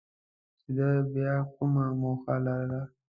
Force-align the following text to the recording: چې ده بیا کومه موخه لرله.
چې 0.59 0.69
ده 0.77 0.87
بیا 1.13 1.35
کومه 1.53 1.85
موخه 2.01 2.35
لرله. 2.45 2.81